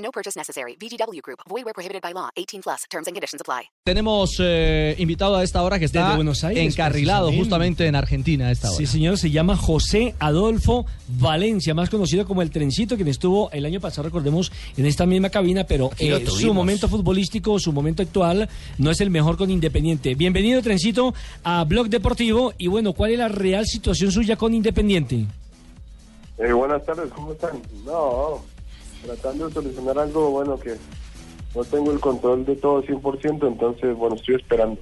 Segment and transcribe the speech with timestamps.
[0.00, 0.76] No purchase necessary.
[0.76, 1.40] VGW Group.
[1.48, 2.30] Void where prohibited by law.
[2.36, 2.84] 18 plus.
[2.90, 3.70] Terms and conditions apply.
[3.84, 8.48] Tenemos eh, invitado a esta hora que está Desde Buenos Aires, encarrilado justamente en Argentina
[8.48, 8.78] a esta hora.
[8.78, 13.64] Sí, señor, se llama José Adolfo Valencia, más conocido como el Trencito, quien estuvo el
[13.66, 18.48] año pasado, recordemos, en esta misma cabina, pero eh, su momento futbolístico, su momento actual,
[18.78, 20.14] no es el mejor con Independiente.
[20.14, 22.52] Bienvenido, Trencito, a Blog Deportivo.
[22.58, 25.26] Y bueno, ¿cuál es la real situación suya con Independiente?
[26.38, 27.60] Eh, buenas tardes, ¿cómo están?
[27.84, 28.42] No,
[29.02, 30.76] tratando de solucionar algo, bueno, que
[31.54, 34.80] no tengo el control de todo 100%, entonces, bueno, estoy esperando.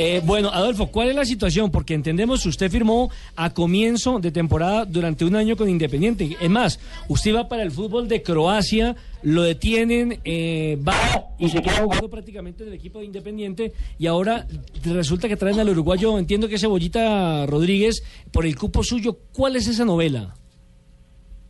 [0.00, 1.72] Eh, bueno, Adolfo, ¿cuál es la situación?
[1.72, 6.36] Porque entendemos que usted firmó a comienzo de temporada durante un año con Independiente.
[6.40, 10.94] Es más, usted va para el fútbol de Croacia, lo detienen, eh, va
[11.36, 14.46] y se queda jugando prácticamente del equipo de Independiente y ahora
[14.84, 19.18] resulta que traen al uruguayo, entiendo que es Cebollita Rodríguez, por el cupo suyo.
[19.32, 20.36] ¿Cuál es esa novela?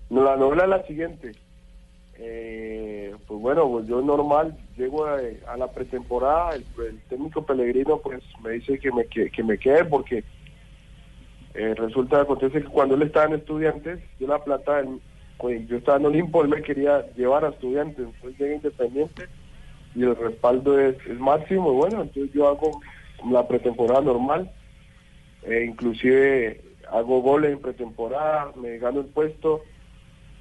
[0.09, 1.33] No, la novela es la siguiente.
[2.19, 7.99] Eh, pues bueno, pues yo normal llego a, a la pretemporada, el, el técnico Pellegrino
[7.99, 10.25] pues me dice que me, que, que me quede porque
[11.55, 15.01] eh, resulta, acontece que cuando él estaba en estudiantes, yo la plata, él-
[15.37, 19.29] pues, yo estaba en Olimpo, él me quería llevar a estudiantes, entonces llega Independiente
[19.95, 22.81] y el respaldo es, es máximo, y bueno, entonces yo hago
[23.31, 24.51] la pretemporada normal,
[25.43, 29.63] eh, inclusive hago goles en pretemporada, me gano el puesto,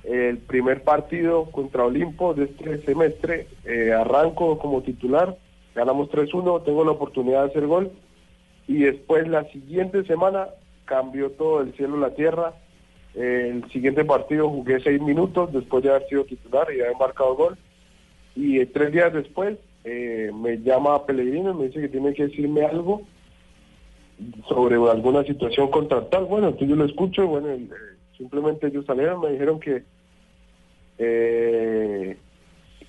[0.08, 5.38] el primer partido contra Olimpo de este semestre, eh, arranco como titular,
[5.76, 7.92] ganamos 3-1, tengo la oportunidad de hacer gol
[8.68, 10.48] y después la siguiente semana
[10.86, 12.54] cambió todo el cielo la tierra.
[13.16, 17.58] El siguiente partido jugué seis minutos después de haber sido titular y haber marcado gol.
[18.36, 22.66] Y tres días después eh, me llama Pellegrino y me dice que tiene que decirme
[22.66, 23.02] algo
[24.48, 26.26] sobre alguna situación contractual.
[26.26, 27.68] Bueno, entonces yo lo escucho, bueno, eh,
[28.18, 29.84] simplemente ellos salieron, me dijeron que
[30.98, 32.18] eh,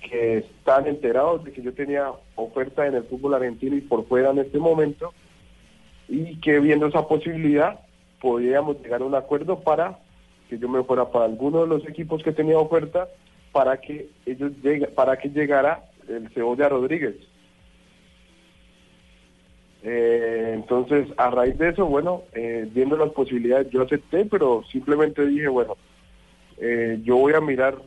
[0.01, 4.31] que están enterados de que yo tenía oferta en el fútbol argentino y por fuera
[4.31, 5.13] en este momento
[6.07, 7.79] y que viendo esa posibilidad
[8.21, 9.99] podíamos llegar a un acuerdo para
[10.49, 13.07] que yo me fuera para alguno de los equipos que tenía oferta
[13.51, 17.15] para que ellos llegue, para que llegara el Cebolla Rodríguez.
[19.83, 25.25] Eh, entonces, a raíz de eso, bueno, eh, viendo las posibilidades, yo acepté, pero simplemente
[25.25, 25.77] dije, bueno,
[26.57, 27.77] eh, yo voy a mirar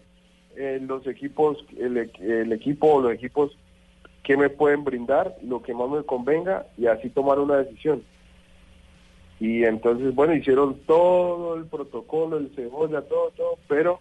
[0.57, 3.57] eh, los equipos, el, e- el equipo o los equipos
[4.23, 8.03] que me pueden brindar, lo que más me convenga y así tomar una decisión.
[9.41, 13.99] Y entonces, bueno, hicieron todo el protocolo, el cebolla, todo, todo, pero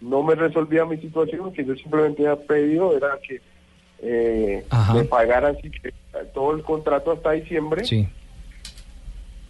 [0.00, 3.40] no me resolvía mi situación, que yo simplemente había pedido era que
[4.00, 4.64] eh,
[4.94, 5.92] me pagaran sí, que
[6.34, 8.06] todo el contrato hasta diciembre Sí.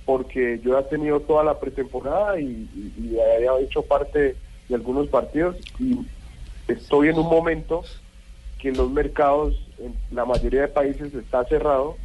[0.05, 4.37] porque yo he tenido toda la pretemporada y, y, y había hecho parte
[4.69, 5.99] de algunos partidos y
[6.69, 7.83] estoy en un momento
[8.59, 11.97] que los mercados en la mayoría de países está cerrado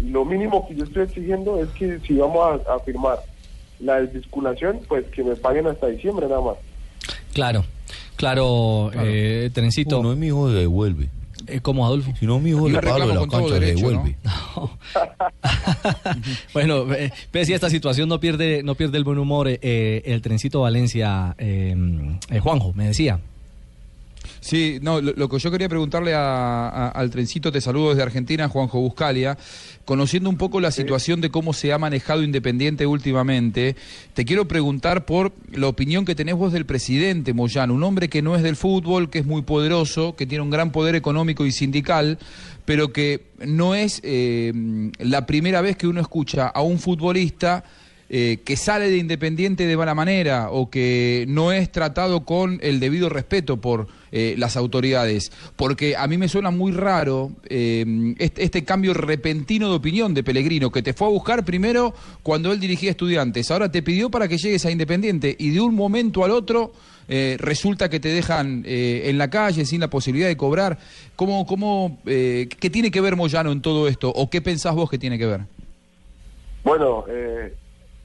[0.00, 3.18] y lo mínimo que yo estoy exigiendo es que si vamos a, a firmar
[3.80, 6.56] la desvinculación pues que me paguen hasta diciembre nada más
[7.32, 7.64] Claro,
[8.16, 10.02] claro, eh, Trencito.
[10.02, 11.08] No es mi hijo, le devuelve.
[11.46, 12.12] Eh, como Adolfo.
[12.18, 14.16] Si no es mi hijo, le pago la cancha, le derecho, devuelve.
[16.52, 20.02] bueno, eh, pese a esta situación no pierde, no pierde el buen humor eh, eh,
[20.06, 21.76] el trencito Valencia, eh,
[22.30, 23.20] eh, Juanjo, me decía.
[24.40, 28.02] Sí, no, lo, lo que yo quería preguntarle a- a- al trencito, te saludo desde
[28.02, 29.36] Argentina, Juanjo Buscalia,
[29.84, 33.74] conociendo un poco la situación de cómo se ha manejado Independiente últimamente,
[34.14, 38.22] te quiero preguntar por la opinión que tenés vos del presidente Moyano, un hombre que
[38.22, 41.52] no es del fútbol, que es muy poderoso, que tiene un gran poder económico y
[41.52, 42.18] sindical,
[42.64, 44.52] pero que no es eh,
[44.98, 47.64] la primera vez que uno escucha a un futbolista
[48.10, 52.80] eh, que sale de Independiente de mala manera o que no es tratado con el
[52.80, 55.30] debido respeto por eh, las autoridades.
[55.56, 60.24] Porque a mí me suena muy raro eh, este, este cambio repentino de opinión de
[60.24, 64.26] Pellegrino, que te fue a buscar primero cuando él dirigía estudiantes, ahora te pidió para
[64.26, 66.72] que llegues a Independiente y de un momento al otro...
[67.08, 70.78] resulta que te dejan en la calle sin la posibilidad de cobrar.
[71.16, 74.10] ¿Cómo, cómo, ¿Qué tiene que ver Moyano en todo esto?
[74.10, 75.40] ¿O qué pensás vos que tiene que ver?
[76.64, 77.54] Bueno, eh,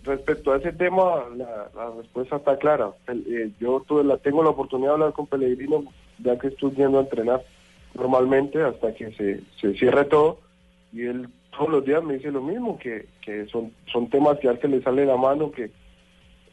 [0.03, 2.91] respecto a ese tema, la, respuesta está clara.
[3.07, 5.85] El- eh, yo tuve la, tengo la oportunidad de hablar con Pellegrino,
[6.19, 7.43] ya que estoy yendo a entrenar
[7.93, 10.39] normalmente hasta que se, se cierre todo,
[10.91, 14.47] y él todos los días me dice lo mismo, que, que son, son temas que
[14.47, 15.71] a él se le sale la mano, que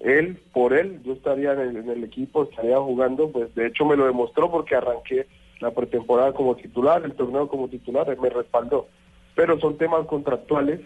[0.00, 3.84] él, por él, yo estaría en el, en el equipo, estaría jugando, pues de hecho
[3.84, 5.26] me lo demostró porque arranqué
[5.60, 8.88] la pretemporada como titular, el torneo como titular, él me respaldó.
[9.34, 10.80] Pero son temas contractuales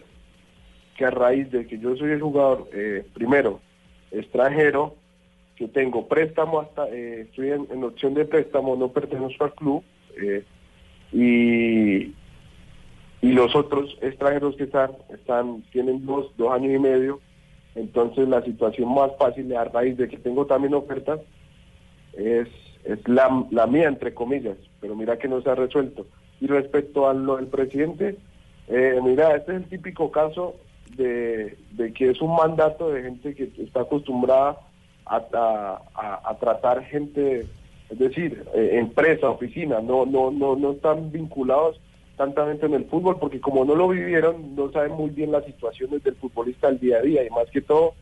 [0.95, 3.59] que a raíz de que yo soy el jugador, eh, primero,
[4.11, 4.95] extranjero,
[5.55, 9.83] que tengo préstamo hasta, eh, estoy en, opción de préstamo, no pertenezco al club,
[10.21, 10.43] eh,
[11.11, 12.13] y,
[13.21, 17.19] y los otros extranjeros que están, están, tienen dos, dos años y medio,
[17.75, 21.19] entonces la situación más fácil a raíz de que tengo también ofertas
[22.13, 22.47] es,
[22.85, 26.05] es la, la mía, entre comillas, pero mira que no se ha resuelto.
[26.39, 28.17] Y respecto a lo del presidente,
[28.67, 30.55] eh, mira, este es el típico caso
[30.95, 31.57] de,
[31.93, 34.57] que es un mandato de gente que está acostumbrada
[35.05, 37.45] a tratar gente,
[37.89, 41.79] es decir, eh, empresa, oficina, no, no, no, no están vinculados
[42.17, 46.03] tantamente en el fútbol, porque como no lo vivieron, no saben muy bien las situaciones
[46.03, 47.93] del futbolista al día a día, y más que todo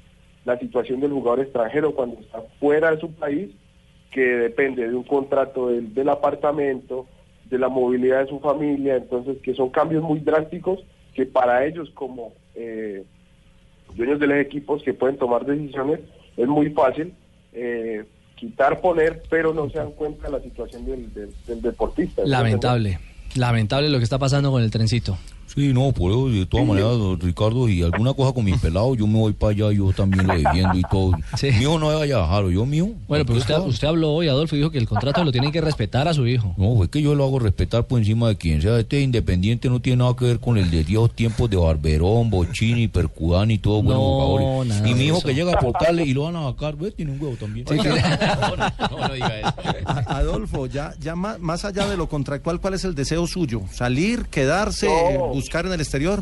[0.46, 3.50] la situación del jugador extranjero cuando está fuera de su país,
[4.12, 7.08] que depende de un contrato del, del apartamento,
[7.50, 10.84] de la movilidad de su familia, entonces que son cambios muy drásticos
[11.14, 13.04] que para ellos como eh,
[13.96, 16.00] dueños de los equipos que pueden tomar decisiones
[16.38, 17.14] es muy fácil
[17.54, 18.04] eh,
[18.36, 22.24] quitar, poner, pero no se dan cuenta de la situación del, del- del deportista.
[22.26, 23.00] Lamentable.
[23.36, 25.18] Lamentable lo que está pasando con el trencito.
[25.56, 29.06] Sí, no, por eso, de todas maneras, Ricardo, y alguna cosa con mis pelados, yo
[29.06, 31.12] me voy para allá, yo también lo defiendo y todo.
[31.38, 31.52] Sí.
[31.52, 32.90] Mío no vaya a bajar, ¿o yo mío.
[33.08, 35.62] Bueno, pero usted, usted habló hoy, Adolfo, y dijo que el contrato lo tiene que
[35.62, 36.56] respetar a su hijo.
[36.58, 38.80] No, es que yo lo hago respetar por encima de quien sea.
[38.80, 42.88] Este independiente no tiene nada que ver con el de viejos tiempos de Barberón, Bochini,
[42.88, 44.68] Percudán y todos buenos No, jugadores.
[44.70, 45.28] nada Y mi hijo eso.
[45.28, 46.96] que llega a aportarle y lo van a sacar, ¿ves?
[46.96, 47.68] Tiene un huevo también.
[47.68, 49.54] Sí, que- no, no, no, no diga eso.
[50.08, 53.62] Adolfo, ya, ya más, más allá de lo contractual, ¿cuál es el deseo suyo?
[53.72, 55.43] ¿Salir, quedarse, No.
[55.44, 56.20] Buscar en el exterior?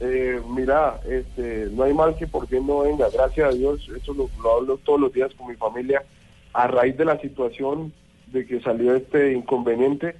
[0.00, 4.14] Eh, mira, este, no hay mal que por qué no venga, gracias a Dios, eso
[4.14, 6.04] lo, lo hablo todos los días con mi familia,
[6.52, 7.92] a raíz de la situación
[8.28, 10.14] de que salió este inconveniente,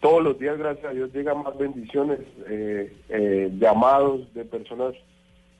[0.00, 4.94] todos los días, gracias a Dios, llegan más bendiciones, eh, eh, llamados de personas,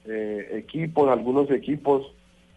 [0.06, 2.06] eh, equipos, algunos equipos,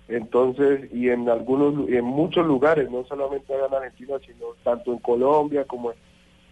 [0.07, 5.65] entonces, y en algunos, en muchos lugares, no solamente en Argentina, sino tanto en Colombia
[5.65, 5.97] como en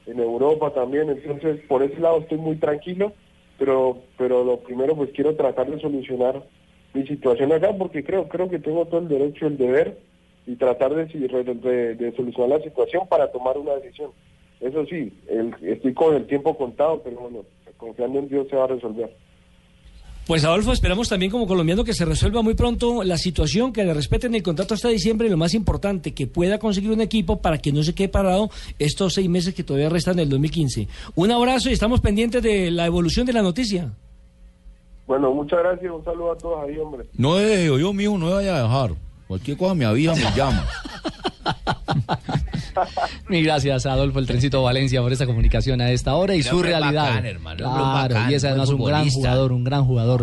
[0.07, 3.13] Europa también, entonces por ese lado estoy muy tranquilo,
[3.57, 6.44] pero pero lo primero pues quiero tratar de solucionar
[6.94, 9.98] mi situación acá porque creo creo que tengo todo el derecho, el deber
[10.48, 14.12] y tratar de, de- de solucionar la situación para tomar una decisión.
[14.59, 17.45] Eso sí, el- estoy con el tiempo contado, pero bueno,
[17.77, 19.15] confiando en Dios se va a resolver.
[20.31, 23.93] Pues Adolfo, esperamos también como colombiano que se resuelva muy pronto la situación, que le
[23.93, 27.57] respeten el contrato hasta diciembre y lo más importante, que pueda conseguir un equipo para
[27.57, 28.49] que no se quede parado
[28.79, 30.87] estos seis meses que todavía restan del 2015.
[31.15, 33.91] Un abrazo y estamos pendientes de la evolución de la noticia.
[35.05, 37.07] Bueno, muchas gracias, un saludo a todos ahí, hombre.
[37.17, 38.91] No deje, yo mío no me vaya a dejar.
[39.27, 40.65] Cualquier cosa me avisa, me llama.
[43.29, 47.09] Mil gracias, Adolfo el Trencito Valencia, por esa comunicación a esta hora y su realidad.
[47.09, 50.19] bacán, hermano, claro, bacán, y es además un gran jugador, un gran jugador.